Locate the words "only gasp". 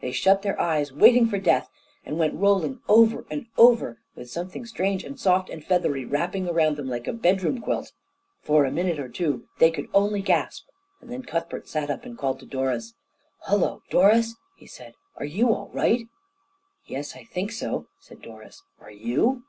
9.92-10.64